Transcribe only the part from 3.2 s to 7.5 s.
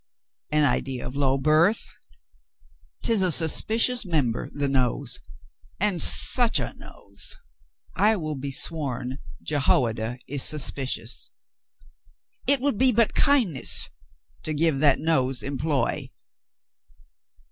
a suspicious member, the nose. And such a nose!